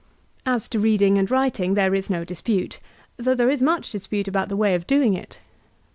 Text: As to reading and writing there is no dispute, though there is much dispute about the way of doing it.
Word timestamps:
As 0.47 0.67
to 0.69 0.79
reading 0.79 1.19
and 1.19 1.29
writing 1.29 1.75
there 1.75 1.93
is 1.93 2.09
no 2.09 2.23
dispute, 2.25 2.79
though 3.17 3.35
there 3.35 3.51
is 3.51 3.61
much 3.61 3.91
dispute 3.91 4.27
about 4.27 4.49
the 4.49 4.57
way 4.57 4.73
of 4.73 4.87
doing 4.87 5.13
it. 5.13 5.39